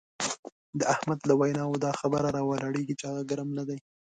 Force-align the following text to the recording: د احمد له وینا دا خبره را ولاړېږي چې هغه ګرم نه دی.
د 0.79 0.81
احمد 0.93 1.19
له 1.29 1.33
وینا 1.39 1.63
دا 1.85 1.91
خبره 1.99 2.29
را 2.35 2.41
ولاړېږي 2.49 2.93
چې 2.99 3.05
هغه 3.09 3.21
ګرم 3.29 3.49
نه 3.57 3.63
دی. 3.67 3.77